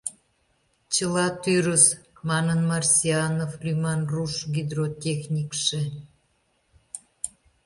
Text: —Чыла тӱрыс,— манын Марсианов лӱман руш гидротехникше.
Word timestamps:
—Чыла 0.93 1.27
тӱрыс,— 1.43 1.85
манын 2.29 2.59
Марсианов 2.69 3.51
лӱман 3.63 4.01
руш 4.13 4.33
гидротехникше. 4.55 5.81